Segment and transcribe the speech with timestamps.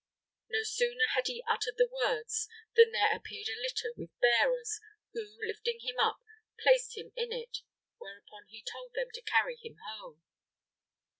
[0.49, 4.79] No sooner had he uttered the words, than there appeared a litter, with bearers,
[5.13, 6.23] who, lifting him up,
[6.59, 7.59] placed him in it;
[7.99, 10.23] whereupon he told them to carry him home.